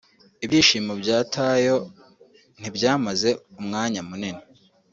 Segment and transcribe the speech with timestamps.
[0.43, 1.75] Ibyishimo bya Tayo
[2.59, 4.43] ntibyamaze umwanya munini